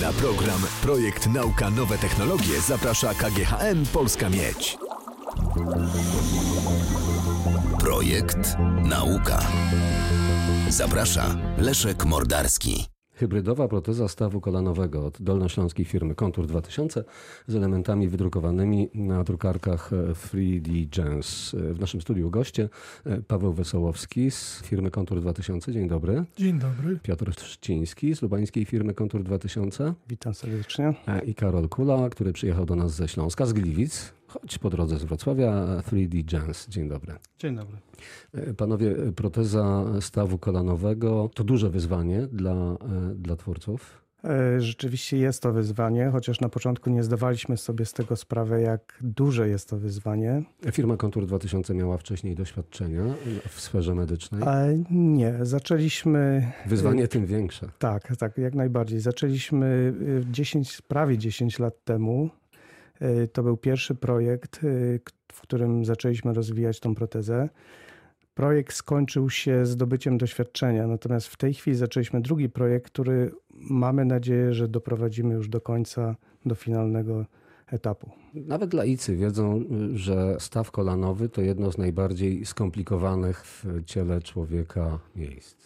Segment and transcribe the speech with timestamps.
[0.00, 4.78] Na program Projekt Nauka Nowe Technologie zaprasza KGHM Polska Miedź.
[7.80, 9.38] Projekt Nauka.
[10.68, 12.95] Zaprasza Leszek Mordarski.
[13.16, 17.04] Hybrydowa proteza stawu kolanowego od dolnośląskiej firmy Kontur 2000
[17.46, 21.56] z elementami wydrukowanymi na drukarkach 3D Gens.
[21.58, 22.68] W naszym studiu goście
[23.28, 25.72] Paweł Wesołowski z firmy Kontur 2000.
[25.72, 26.24] Dzień dobry.
[26.36, 26.98] Dzień dobry.
[27.02, 29.94] Piotr Trzciński z lubańskiej firmy Kontur 2000.
[30.08, 30.94] Witam serdecznie.
[31.26, 35.04] I Karol Kula, który przyjechał do nas ze Śląska, z Gliwic, choć po drodze z
[35.04, 35.52] Wrocławia
[35.90, 36.68] 3D Gens.
[36.68, 37.12] Dzień dobry.
[37.38, 37.76] Dzień dobry.
[38.56, 42.76] Panowie, proteza stawu kolanowego to duże wyzwanie dla,
[43.14, 44.06] dla twórców.
[44.58, 49.48] Rzeczywiście jest to wyzwanie, chociaż na początku nie zdawaliśmy sobie z tego sprawę, jak duże
[49.48, 50.42] jest to wyzwanie.
[50.72, 53.02] Firma Kontur 2000 miała wcześniej doświadczenia
[53.48, 54.42] w sferze medycznej?
[54.42, 56.52] A nie, zaczęliśmy.
[56.66, 57.68] Wyzwanie tym większe.
[57.78, 59.00] Tak, tak, jak najbardziej.
[59.00, 59.94] Zaczęliśmy
[60.30, 62.30] 10, prawie 10 lat temu.
[63.32, 64.60] To był pierwszy projekt,
[65.32, 67.48] w którym zaczęliśmy rozwijać tą protezę.
[68.34, 74.54] Projekt skończył się zdobyciem doświadczenia, natomiast w tej chwili zaczęliśmy drugi projekt, który mamy nadzieję,
[74.54, 77.26] że doprowadzimy już do końca, do finalnego
[77.72, 78.10] etapu.
[78.34, 79.64] Nawet laicy wiedzą,
[79.94, 85.56] że staw kolanowy to jedno z najbardziej skomplikowanych w ciele człowieka miejsc.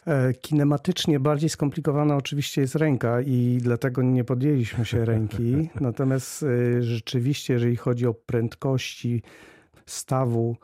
[0.41, 5.55] Kinematycznie bardziej skomplikowana oczywiście jest ręka i dlatego nie podjęliśmy się ręki.
[5.81, 6.45] Natomiast
[6.81, 9.23] rzeczywiście, jeżeli chodzi o prędkości
[9.87, 10.57] stawu,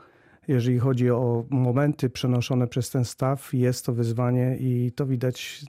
[0.49, 5.65] jeżeli chodzi o momenty przenoszone przez ten staw, jest to wyzwanie i to widać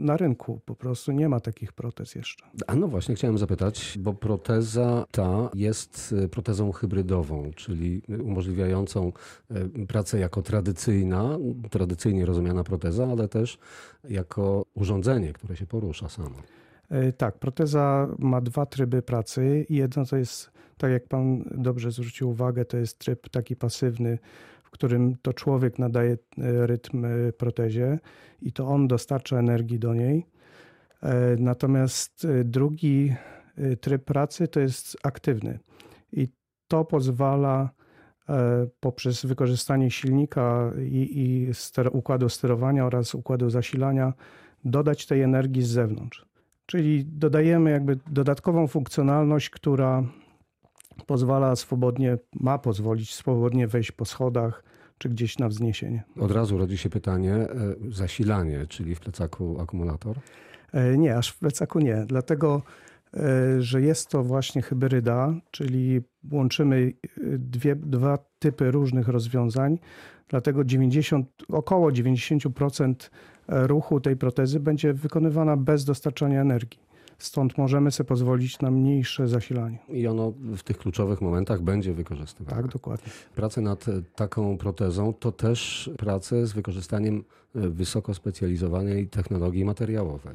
[0.00, 0.60] na rynku.
[0.64, 2.46] Po prostu nie ma takich protez jeszcze.
[2.66, 9.12] A no właśnie, chciałem zapytać, bo proteza ta jest protezą hybrydową, czyli umożliwiającą
[9.88, 11.38] pracę jako tradycyjna,
[11.70, 13.58] tradycyjnie rozumiana proteza, ale też
[14.08, 16.36] jako urządzenie, które się porusza samo.
[17.16, 19.66] Tak, proteza ma dwa tryby pracy.
[19.70, 24.18] Jedno to jest, tak jak pan dobrze zwrócił uwagę, to jest tryb taki pasywny,
[24.80, 27.06] którym to człowiek nadaje rytm
[27.38, 27.98] protezie
[28.42, 30.26] i to on dostarcza energii do niej.
[31.38, 33.14] Natomiast drugi
[33.80, 35.58] tryb pracy to jest aktywny
[36.12, 36.28] i
[36.68, 37.70] to pozwala
[38.80, 44.12] poprzez wykorzystanie silnika i, i ster układu sterowania oraz układu zasilania
[44.64, 46.26] dodać tej energii z zewnątrz.
[46.66, 50.02] Czyli dodajemy jakby dodatkową funkcjonalność, która
[51.06, 54.69] pozwala swobodnie, ma pozwolić swobodnie wejść po schodach
[55.00, 56.02] czy gdzieś na wzniesienie.
[56.18, 57.46] Od razu rodzi się pytanie,
[57.90, 60.16] zasilanie, czyli w plecaku akumulator?
[60.98, 62.04] Nie, aż w plecaku nie.
[62.06, 62.62] Dlatego,
[63.58, 66.00] że jest to właśnie hybryda, czyli
[66.32, 66.92] łączymy
[67.38, 69.78] dwie, dwa typy różnych rozwiązań.
[70.28, 72.94] Dlatego 90, około 90%
[73.48, 76.89] ruchu tej protezy będzie wykonywana bez dostarczania energii.
[77.22, 79.78] Stąd możemy sobie pozwolić na mniejsze zasilanie.
[79.88, 82.62] I ono w tych kluczowych momentach będzie wykorzystywane.
[82.62, 83.12] Tak, dokładnie.
[83.34, 90.34] Prace nad taką protezą to też prace z wykorzystaniem wysoko specjalizowanej technologii materiałowej.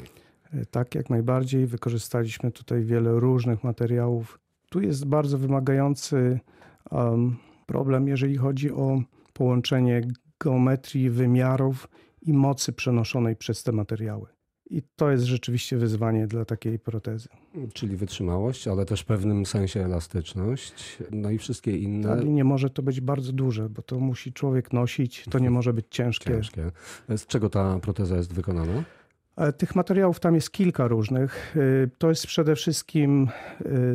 [0.72, 1.66] Tak, jak najbardziej.
[1.66, 4.40] Wykorzystaliśmy tutaj wiele różnych materiałów.
[4.69, 6.40] Tu jest bardzo wymagający
[6.91, 7.35] um,
[7.66, 9.01] problem, jeżeli chodzi o
[9.34, 10.01] połączenie
[10.40, 11.90] geometrii, wymiarów
[12.22, 14.34] i mocy przenoszonej przez te materiały.
[14.70, 17.30] I to jest rzeczywiście wyzwanie dla takiej protezy.
[17.74, 22.12] Czyli wytrzymałość, ale też w pewnym sensie elastyczność, no i wszystkie inne.
[22.12, 25.74] Ale nie może to być bardzo duże, bo to musi człowiek nosić, to nie może
[25.74, 26.30] być ciężkie.
[26.30, 26.72] ciężkie.
[27.09, 28.84] Z czego ta proteza jest wykonana?
[29.58, 31.56] Tych materiałów tam jest kilka różnych.
[31.98, 33.28] To jest przede wszystkim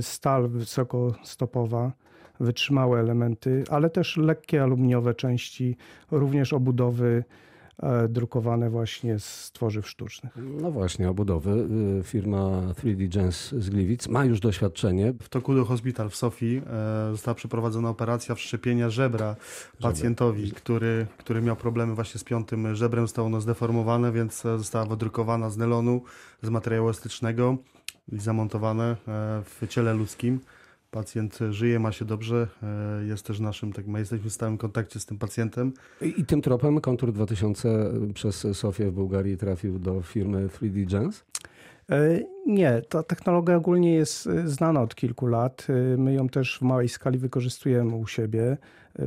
[0.01, 1.93] stal wysokostopowa,
[2.41, 5.77] wytrzymałe elementy, ale też lekkie aluminiowe części,
[6.11, 7.25] również obudowy
[8.09, 10.33] drukowane właśnie z tworzyw sztucznych.
[10.37, 11.69] No właśnie, obudowy.
[12.05, 15.13] Firma 3D Gens z Gliwic ma już doświadczenie.
[15.23, 16.63] W Tokudo Hospital w Sofii
[17.11, 19.37] została przeprowadzona operacja wszczepienia żebra
[19.81, 23.05] pacjentowi, który, który miał problemy właśnie z piątym żebrem.
[23.05, 26.03] Zostało ono zdeformowane, więc została wydrukowana z nylonu,
[26.43, 27.57] z materiału elastycznego
[28.13, 28.97] i zamontowane
[29.45, 30.41] w ciele ludzkim.
[30.91, 32.49] Pacjent żyje, ma się dobrze,
[33.07, 35.73] jest też naszym, tak, my jesteśmy w stałym kontakcie z tym pacjentem.
[36.03, 41.25] I, i tym tropem Kontur 2000 przez Sofię w Bułgarii trafił do firmy 3D Gens?
[42.47, 45.67] Nie, ta technologia ogólnie jest znana od kilku lat.
[45.99, 48.57] My ją też w małej skali wykorzystujemy u siebie,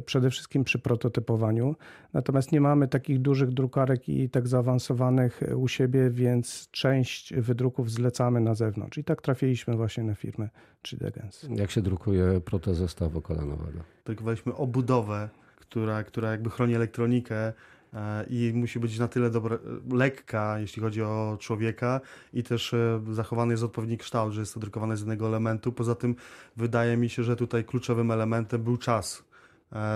[0.06, 1.76] przede wszystkim przy prototypowaniu.
[2.14, 8.42] Natomiast nie mamy takich dużych drukarek i tak zaawansowanych u siebie, więc część wydruków zlecamy
[8.42, 8.98] na zewnątrz.
[8.98, 10.50] I tak trafiliśmy właśnie na firmę
[10.84, 11.48] 3D Gens.
[11.50, 13.80] Jak się drukuje protezę stawu kolanowego?
[14.06, 17.54] Drukowaliśmy obudowę, która, która jakby chroni elektronikę
[17.94, 19.58] e, i musi być na tyle dobra,
[19.92, 22.02] lekka, jeśli chodzi o człowieka
[22.34, 25.72] i też e, zachowany jest odpowiedni kształt, że jest to drukowane z jednego elementu.
[25.72, 26.16] Poza tym
[26.58, 29.33] wydaje mi się, że tutaj kluczowym elementem był czas e,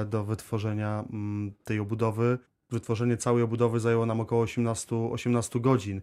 [0.06, 2.38] do wytworzenia mm, tej obudowy.
[2.69, 6.01] Wytworzenie całej obudowy zajęło nam około 18, 18 godzin.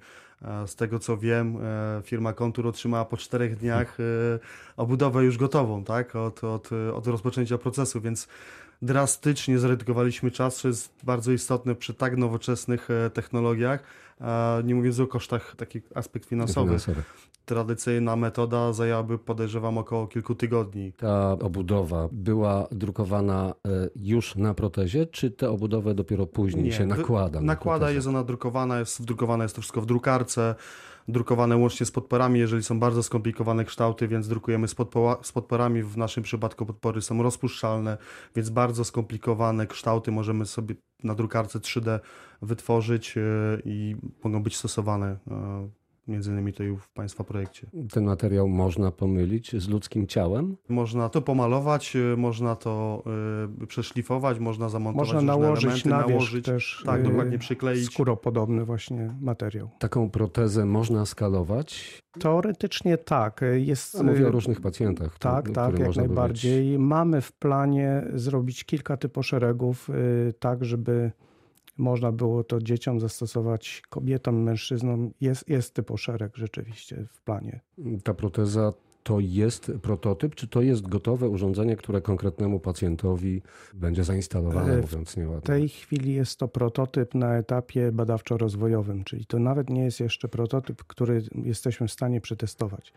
[0.66, 1.58] Z tego co wiem,
[2.02, 3.98] firma Kontur otrzymała po czterech dniach
[4.76, 6.16] obudowę już gotową, tak?
[6.16, 8.28] Od, od, od rozpoczęcia procesu, więc
[8.82, 13.82] drastycznie zredukowaliśmy czas, co jest bardzo istotne przy tak nowoczesnych e, technologiach,
[14.64, 16.66] nie mówiąc o kosztach, taki aspekt finansowy.
[16.66, 17.02] finansowy.
[17.44, 20.92] Tradycyjna metoda zajęłaby, podejrzewam, około kilku tygodni.
[20.92, 26.86] Ta obudowa była drukowana e, już na protezie, czy tę obudowę dopiero później Nie, się
[26.86, 27.40] nakłada?
[27.40, 30.54] Na nakłada, jest ona drukowana, jest wdrukowana jest to wszystko w drukarce
[31.08, 34.74] drukowane łącznie z podporami, jeżeli są bardzo skomplikowane kształty, więc drukujemy z,
[35.22, 35.82] z podporami.
[35.82, 37.98] W naszym przypadku podpory są rozpuszczalne,
[38.36, 40.74] więc bardzo skomplikowane kształty możemy sobie
[41.04, 42.00] na drukarce 3D
[42.42, 43.20] wytworzyć e,
[43.64, 45.68] i mogą być stosowane e,
[46.08, 47.66] między innymi to i w Państwa projekcie.
[47.92, 50.56] Ten materiał można pomylić z ludzkim ciałem?
[50.68, 53.02] Można to pomalować, y, można to
[53.62, 57.84] y, przeszlifować, można zamontować Można nałożyć na nałożyć, też tak, y, dokładnie przykleić.
[57.84, 59.70] Skóropodobny właśnie materiał.
[59.78, 62.02] Taką protezę można skalować?
[62.20, 63.40] Teoretycznie tak.
[63.54, 65.18] Jest, A mówię o różnych pacjentach.
[65.18, 66.78] Tak, tak, jak najbardziej.
[66.78, 69.90] Mamy w planie zrobić kilka typoszeregów,
[70.38, 71.12] tak żeby
[71.78, 75.10] można było to dzieciom zastosować, kobietom, mężczyznom.
[75.20, 77.60] Jest, jest typoszereg rzeczywiście w planie.
[78.04, 78.72] Ta proteza
[79.02, 83.42] to jest prototyp, czy to jest gotowe urządzenie, które konkretnemu pacjentowi
[83.74, 85.40] będzie zainstalowane, e, mówiąc nieładnie?
[85.40, 90.28] W tej chwili jest to prototyp na etapie badawczo-rozwojowym, czyli to nawet nie jest jeszcze
[90.28, 92.92] prototyp, który jesteśmy w stanie przetestować.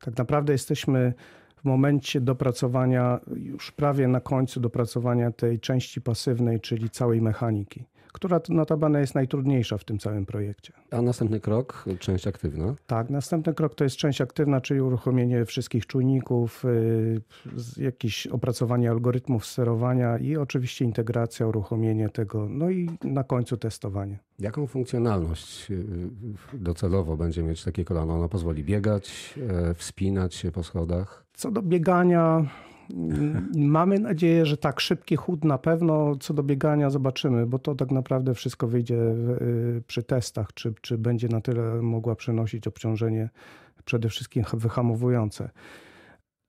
[0.00, 1.14] Tak naprawdę jesteśmy
[1.56, 7.84] w momencie dopracowania, już prawie na końcu dopracowania tej części pasywnej, czyli całej mechaniki
[8.14, 10.72] która notabene jest najtrudniejsza w tym całym projekcie.
[10.90, 12.74] A następny krok, część aktywna?
[12.86, 17.22] Tak, następny krok to jest część aktywna, czyli uruchomienie wszystkich czujników, y,
[17.76, 24.18] jakieś opracowanie algorytmów sterowania i oczywiście integracja, uruchomienie tego, no i na końcu testowanie.
[24.38, 25.86] Jaką funkcjonalność y,
[26.52, 28.14] docelowo będzie mieć takie kolano?
[28.14, 29.34] Ono pozwoli biegać,
[29.70, 31.24] e, wspinać się po schodach?
[31.34, 32.46] Co do biegania,
[33.56, 36.16] Mamy nadzieję, że tak, szybki chód na pewno.
[36.16, 40.98] Co do biegania zobaczymy, bo to tak naprawdę wszystko wyjdzie y, przy testach, czy, czy
[40.98, 43.30] będzie na tyle mogła przenosić obciążenie
[43.84, 45.50] przede wszystkim wyhamowujące.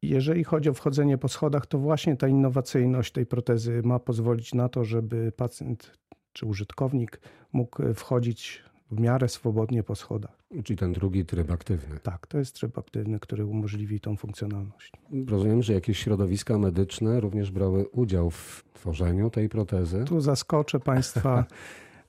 [0.02, 4.70] Jeżeli chodzi o wchodzenie po schodach, to właśnie ta innowacyjność tej protezy ma pozwolić na
[4.70, 5.98] to, żeby pacjent
[6.34, 7.22] czy użytkownik
[7.54, 10.38] mógł wchodzić w miarę swobodnie po schodach.
[10.64, 12.00] Czyli ten drugi tryb aktywny.
[12.04, 14.92] Tak, to jest tryb aktywny, który umożliwi tą funkcjonalność.
[15.28, 20.04] Rozumiem, że jakieś środowiska medyczne również brały udział w tworzeniu tej protezy.
[20.06, 21.46] Tu zaskoczę Państwa.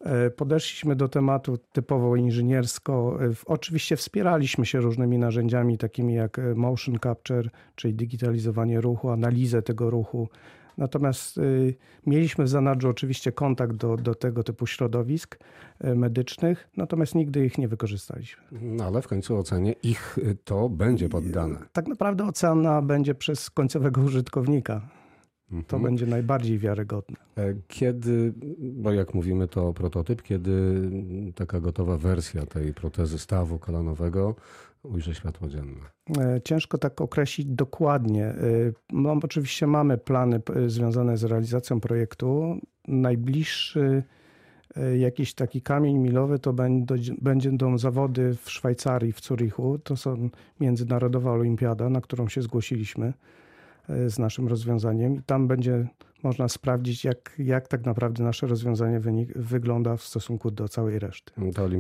[0.01, 3.19] E, podeszliśmy do tematu typowo inżyniersko.
[3.25, 9.63] E, oczywiście wspieraliśmy się różnymi narzędziami, takimi jak e, motion capture, czyli digitalizowanie ruchu, analizę
[9.63, 10.29] tego ruchu,
[10.79, 11.75] Natomiast y,
[12.07, 15.39] mieliśmy w zanadrzu oczywiście kontakt do, do tego typu środowisk
[15.85, 18.43] y, medycznych, natomiast nigdy ich nie wykorzystaliśmy.
[18.53, 21.59] No ale w końcu ocenie ich y, to będzie poddane.
[21.73, 24.89] Tak naprawdę ocena będzie przez końcowego użytkownika.
[25.51, 25.83] To mhm.
[25.83, 27.17] będzie najbardziej wiarygodne.
[27.37, 30.81] E, kiedy, bo jak mówimy to prototyp, kiedy
[31.35, 34.35] taka gotowa wersja tej protezy stawu kolanowego
[34.87, 35.81] ujrzy światło dzienne?
[36.19, 38.35] E, ciężko tak określić dokładnie.
[38.93, 42.61] No, oczywiście mamy plany związane z realizacją projektu.
[42.89, 44.03] Najbliższy
[44.99, 46.55] jakiś taki kamień milowy to
[47.23, 49.79] będą zawody w Szwajcarii, w Zurichu.
[49.79, 50.29] To są
[50.61, 53.13] Międzynarodowa Olimpiada, na którą się zgłosiliśmy
[53.89, 55.87] z naszym rozwiązaniem i tam będzie
[56.23, 61.33] można sprawdzić, jak, jak tak naprawdę nasze rozwiązanie wynik, wygląda w stosunku do całej reszty.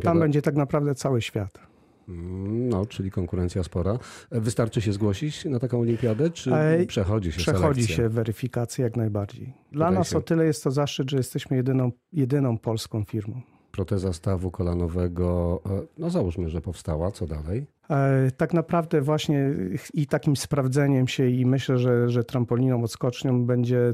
[0.03, 1.59] Tam będzie tak naprawdę cały świat.
[2.09, 3.99] No, czyli konkurencja spora.
[4.31, 6.51] Wystarczy się zgłosić na taką olimpiadę, czy
[6.87, 7.97] przechodzi się Przechodzi selekcję?
[7.97, 9.55] się weryfikację jak najbardziej.
[9.73, 10.19] Dla Tutaj nas się...
[10.19, 13.41] o tyle jest to zaszczyt, że jesteśmy jedyną, jedyną polską firmą
[13.77, 17.67] proteza stawu kolanowego, e, no załóżmy, że powstała, co dalej?
[17.91, 19.51] E, tak naprawdę właśnie
[19.95, 23.93] i takim sprawdzeniem się i myślę, że, że trampoliną, odskocznią będzie e,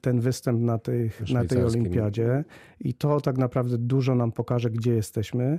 [0.00, 2.44] ten występ na tej, na tej olimpiadzie
[2.80, 5.58] i to tak naprawdę dużo nam pokaże, gdzie jesteśmy.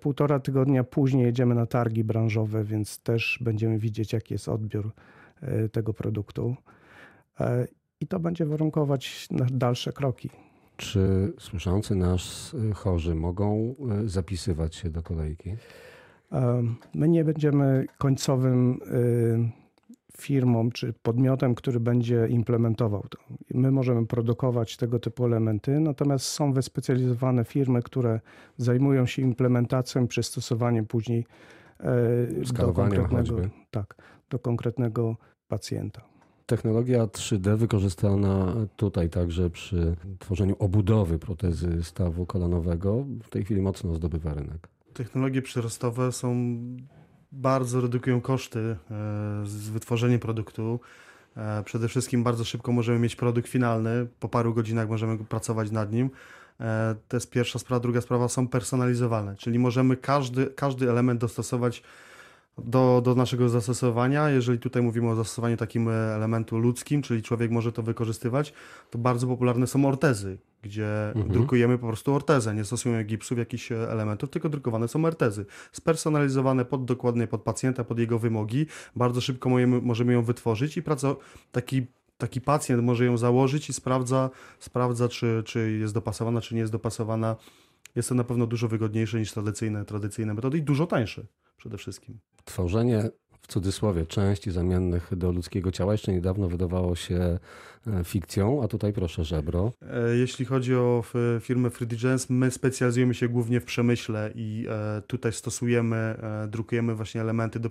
[0.00, 4.92] Półtora tygodnia później jedziemy na targi branżowe, więc też będziemy widzieć, jaki jest odbiór
[5.72, 6.56] tego produktu.
[8.00, 10.30] I to będzie warunkować dalsze kroki.
[10.82, 13.74] Czy słyszący nas y, chorzy mogą
[14.04, 15.56] y, zapisywać się do kolejki?
[16.94, 19.50] My nie będziemy końcowym y,
[20.16, 23.18] firmą czy podmiotem, który będzie implementował to.
[23.54, 28.20] My możemy produkować tego typu elementy, natomiast są wyspecjalizowane firmy, które
[28.56, 31.26] zajmują się implementacją i przystosowaniem później
[32.54, 33.36] do konkretnego,
[33.70, 33.94] tak,
[34.30, 35.16] do konkretnego
[35.48, 36.11] pacjenta.
[36.52, 43.94] Technologia 3D wykorzystana tutaj także przy tworzeniu obudowy protezy stawu kolanowego w tej chwili mocno
[43.94, 44.68] zdobywa rynek.
[44.94, 46.56] Technologie przyrostowe są
[47.32, 48.76] bardzo redukują koszty e,
[49.46, 50.80] z wytworzenia produktu.
[51.36, 55.92] E, przede wszystkim bardzo szybko możemy mieć produkt finalny, po paru godzinach możemy pracować nad
[55.92, 56.10] nim.
[56.60, 57.80] E, to jest pierwsza sprawa.
[57.80, 61.82] Druga sprawa są personalizowane, czyli możemy każdy, każdy element dostosować
[62.58, 64.30] do, do naszego zastosowania.
[64.30, 68.52] Jeżeli tutaj mówimy o zastosowaniu takim elementu ludzkim, czyli człowiek może to wykorzystywać,
[68.90, 71.28] to bardzo popularne są ortezy, gdzie mhm.
[71.28, 72.54] drukujemy po prostu ortezę.
[72.54, 75.46] Nie stosujemy gipsów, jakichś elementów, tylko drukowane są ortezy.
[75.72, 78.66] Spersonalizowane pod dokładnie pod pacjenta, pod jego wymogi.
[78.96, 79.50] Bardzo szybko
[79.82, 81.14] możemy, ją wytworzyć i praca,
[81.52, 81.86] taki
[82.18, 86.72] taki pacjent może ją założyć i sprawdza, sprawdza czy, czy jest dopasowana, czy nie jest
[86.72, 87.36] dopasowana.
[87.96, 91.26] Jest to na pewno dużo wygodniejsze niż tradycyjne, tradycyjne metody i dużo tańsze
[91.62, 92.18] przede wszystkim.
[92.44, 93.10] Tworzenie
[93.42, 97.38] w cudzysłowie części zamiennych do ludzkiego ciała jeszcze niedawno wydawało się
[97.86, 99.72] e, fikcją, a tutaj proszę żebro.
[99.82, 101.04] E, jeśli chodzi o
[101.40, 106.16] firmę 3D Gens, my specjalizujemy się głównie w przemyśle i e, tutaj stosujemy,
[106.48, 107.68] drukujemy właśnie elementy do,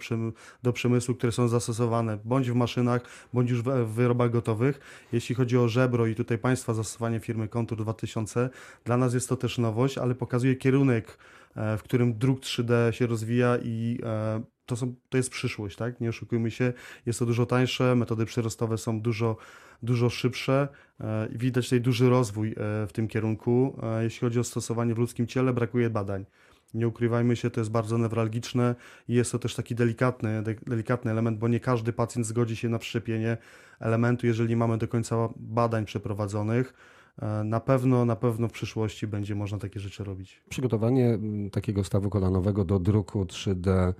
[0.63, 3.01] do przemysłu, które są zastosowane bądź w maszynach,
[3.33, 4.79] bądź już w wyrobach gotowych.
[5.11, 8.49] Jeśli chodzi o żebro i tutaj Państwa zastosowanie firmy Contour 2000,
[8.85, 11.17] dla nas jest to też nowość, ale pokazuje kierunek
[11.55, 13.99] w którym druk 3D się rozwija i
[14.71, 16.01] to, są, to jest przyszłość, tak?
[16.01, 16.73] Nie oszukujmy się,
[17.05, 19.37] jest to dużo tańsze, metody przyrostowe są dużo,
[19.83, 20.67] dużo szybsze
[20.99, 22.53] e, i widać tutaj duży rozwój e,
[22.87, 23.79] w tym kierunku.
[23.83, 26.25] E, jeśli chodzi o stosowanie w ludzkim ciele, brakuje badań.
[26.73, 28.75] Nie ukrywajmy się, to jest bardzo newralgiczne
[29.07, 32.77] i jest to też taki delikatny, delikatny element, bo nie każdy pacjent zgodzi się na
[32.77, 33.37] wszczepienie
[33.79, 36.73] elementu, jeżeli mamy do końca badań przeprowadzonych.
[37.21, 40.43] E, na pewno, na pewno w przyszłości będzie można takie rzeczy robić.
[40.49, 41.19] Przygotowanie
[41.51, 43.93] takiego stawu kolanowego do druku 3D e,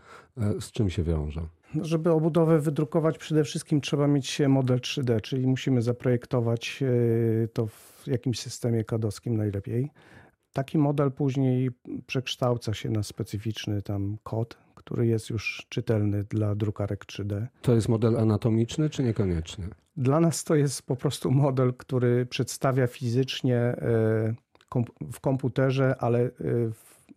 [0.62, 1.42] z czym się wiąże?
[1.76, 7.68] No, żeby obudowę wydrukować, przede wszystkim trzeba mieć model 3D, czyli musimy zaprojektować e, to
[7.68, 9.92] w jakimś systemie kadowskim najlepiej.
[10.54, 11.70] Taki model później
[12.08, 17.48] przekształca się na specyficzny tam kod, który jest już czytelny dla drukarek 3D.
[17.62, 19.68] To jest model anatomiczny, czy niekoniecznie?
[19.98, 24.34] Dla nas to jest po prostu model, który przedstawia fizycznie e,
[25.12, 26.30] w komputerze, ale e,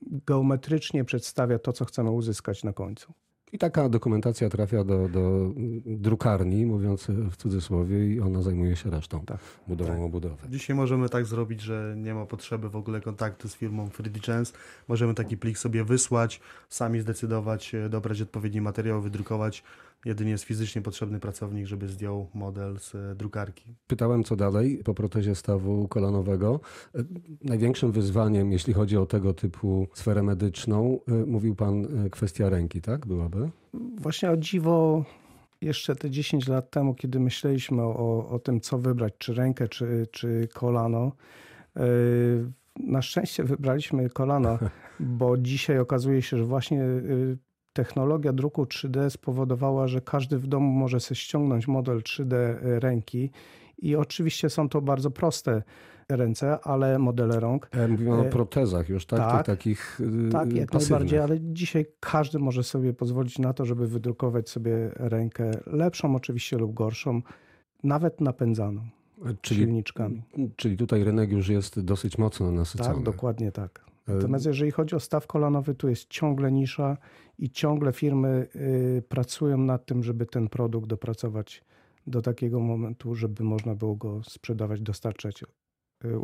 [0.02, 3.12] geometrycznie przedstawia to, co chcemy uzyskać na końcu.
[3.54, 5.50] I taka dokumentacja trafia do, do
[5.86, 9.38] drukarni, mówiąc w cudzysłowie, i ona zajmuje się resztą, tak.
[9.68, 10.00] budową tak.
[10.00, 10.48] obudowy.
[10.48, 14.52] Dzisiaj możemy tak zrobić, że nie ma potrzeby w ogóle kontaktu z firmą 3D Chance.
[14.88, 19.62] Możemy taki plik sobie wysłać, sami zdecydować, e, dobrać odpowiedni materiał, wydrukować
[20.04, 23.74] Jedynie jest fizycznie potrzebny pracownik, żeby zdjął model z e, drukarki.
[23.86, 26.60] Pytałem, co dalej po protezie stawu kolanowego.
[26.94, 27.04] E,
[27.42, 33.06] największym wyzwaniem, jeśli chodzi o tego typu sferę medyczną, e, mówił Pan kwestia ręki, tak?
[33.06, 33.50] Byłaby?
[34.00, 35.04] Właśnie o dziwo
[35.60, 40.06] jeszcze te 10 lat temu, kiedy myśleliśmy o, o tym, co wybrać, czy rękę, czy,
[40.10, 41.12] czy kolano,
[42.76, 44.58] na szczęście wybraliśmy kolano,
[45.00, 46.84] bo dzisiaj okazuje się, że właśnie
[47.74, 53.30] technologia druku 3D spowodowała, że każdy w domu może sobie ściągnąć model 3D ręki
[53.78, 55.62] i oczywiście są to bardzo proste
[56.08, 57.68] ręce, ale modele rąk.
[57.72, 59.18] E, mówimy o e, protezach już, tak?
[59.18, 60.90] tak takich y, Tak, jak pasywnych.
[60.90, 66.58] najbardziej, ale dzisiaj każdy może sobie pozwolić na to, żeby wydrukować sobie rękę lepszą oczywiście
[66.58, 67.22] lub gorszą,
[67.82, 68.80] nawet napędzaną.
[69.26, 70.22] E, czyli, silniczkami.
[70.56, 72.94] Czyli tutaj rynek już jest dosyć mocno nasycony.
[72.94, 73.84] Tak, dokładnie tak.
[74.08, 76.96] Natomiast jeżeli chodzi o staw kolanowy, tu jest ciągle nisza
[77.38, 81.64] i ciągle firmy y, pracują nad tym, żeby ten produkt dopracować
[82.06, 86.18] do takiego momentu, żeby można było go sprzedawać, dostarczać y,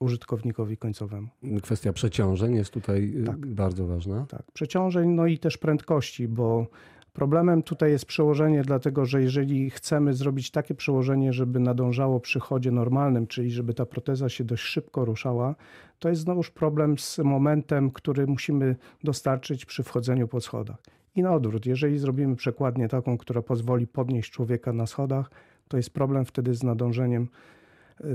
[0.00, 1.28] użytkownikowi końcowemu.
[1.62, 3.46] Kwestia przeciążeń jest tutaj y, tak.
[3.46, 4.26] bardzo ważna.
[4.26, 6.66] Tak, przeciążeń, no i też prędkości, bo
[7.12, 12.70] Problemem tutaj jest przełożenie, dlatego że jeżeli chcemy zrobić takie przełożenie, żeby nadążało przy chodzie
[12.70, 15.54] normalnym, czyli żeby ta proteza się dość szybko ruszała,
[15.98, 20.76] to jest znowuż problem z momentem, który musimy dostarczyć przy wchodzeniu po schodach.
[21.14, 25.30] I na odwrót, jeżeli zrobimy przekładnię taką, która pozwoli podnieść człowieka na schodach,
[25.68, 27.28] to jest problem wtedy z nadążeniem,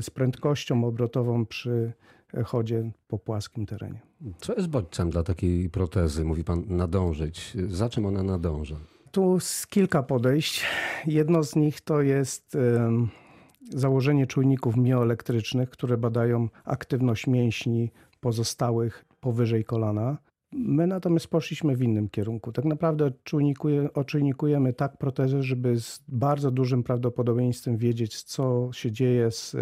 [0.02, 1.94] z prędkością obrotową przy
[2.46, 4.02] chodzie po płaskim terenie.
[4.38, 6.26] Co jest bodźcem dla takiej protezy?
[6.26, 7.58] Mówi pan nadążyć.
[7.68, 8.76] Za czym ona nadąża?
[9.12, 10.66] Tu jest kilka podejść.
[11.06, 12.58] Jedno z nich to jest
[13.70, 20.18] założenie czujników mioelektrycznych, które badają aktywność mięśni pozostałych powyżej kolana.
[20.58, 22.52] My natomiast poszliśmy w innym kierunku.
[22.52, 29.32] Tak naprawdę czujnikuje, oczujnikujemy tak protezy, żeby z bardzo dużym prawdopodobieństwem wiedzieć, co się dzieje
[29.32, 29.56] z,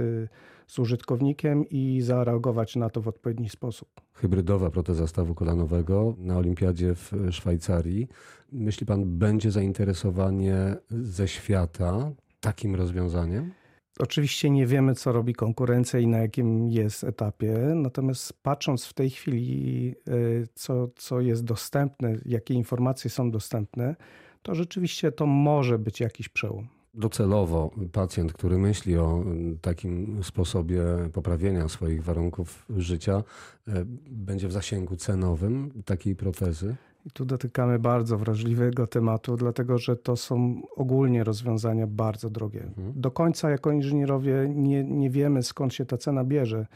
[0.67, 3.89] z użytkownikiem i zareagować na to w odpowiedni sposób.
[4.13, 8.07] Hybrydowa proteza stawu kolanowego na olimpiadzie w Szwajcarii.
[8.51, 13.51] Myśli pan, będzie zainteresowanie ze świata takim rozwiązaniem?
[13.99, 19.09] Oczywiście nie wiemy, co robi konkurencja i na jakim jest etapie, natomiast patrząc w tej
[19.09, 23.95] chwili, y, co, co jest dostępne, jakie informacje są dostępne,
[24.41, 26.67] to rzeczywiście to może być jakiś przełom.
[26.93, 29.23] Docelowo pacjent, który myśli o
[29.61, 30.83] takim sposobie
[31.13, 33.23] poprawienia swoich warunków życia,
[33.67, 33.71] y,
[34.11, 36.75] będzie w zasięgu cenowym takiej protezy?
[37.05, 42.63] I tu dotykamy bardzo wrażliwego tematu, dlatego że to są ogólnie rozwiązania bardzo drogie.
[42.63, 42.93] Mhm.
[42.95, 46.67] Do końca jako inżynierowie nie, nie wiemy skąd się ta cena bierze.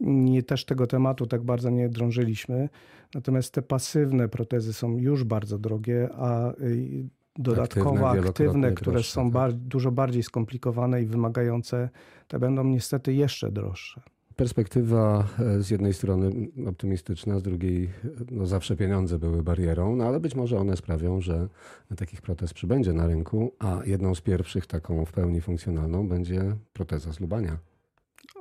[0.00, 2.68] Nie, też tego tematu tak bardzo nie drążyliśmy.
[3.14, 9.12] Natomiast te pasywne protezy są już bardzo drogie, a y, dodatkowo Aktywne, aktywne, które droższe,
[9.12, 9.32] są tak.
[9.32, 11.88] bar- dużo bardziej skomplikowane i wymagające,
[12.28, 14.02] te będą niestety jeszcze droższe.
[14.36, 17.88] Perspektywa e, z jednej strony optymistyczna, z drugiej e,
[18.30, 21.48] no zawsze pieniądze były barierą, no ale być może one sprawią, że
[21.96, 27.12] takich protez przybędzie na rynku, a jedną z pierwszych taką w pełni funkcjonalną będzie proteza
[27.12, 27.58] z Lubania.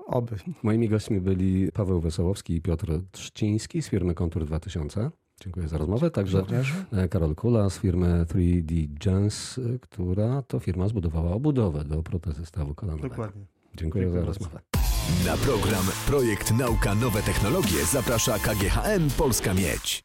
[0.06, 0.36] Oby.
[0.64, 5.12] Moimi gośćmi byli Paweł Wesołowski i Piotr Trzciński z firmy Kontur 2000.
[5.42, 6.12] Dziękuję za rozmowę.
[6.12, 6.74] Także Również.
[6.92, 12.76] e, Karol Kula z firmy 3D Gens, która to firma zbudowała obudowę do protezy stawu
[12.76, 13.10] kolanowego.
[13.10, 13.46] Dokładnie.
[13.76, 14.28] Dziękuję, Dziękuję za bardzo.
[14.28, 14.73] rozmowę.
[15.26, 20.02] Na program Projekt Nauka Nowe Technologie zaprasza KGHM Polska Miedź.